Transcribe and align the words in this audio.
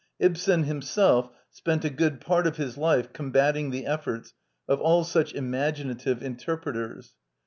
Ibsen 0.19 0.63
himself 0.63 1.29
spent 1.51 1.85
a 1.85 1.89
good 1.91 2.19
part 2.21 2.47
of 2.47 2.57
his 2.57 2.75
life 2.75 3.13
combating 3.13 3.69
the 3.69 3.85
efforts 3.85 4.33
of 4.67 4.81
all 4.81 5.03
such 5.03 5.31
imaginative 5.35 6.23
interpreters. 6.23 7.13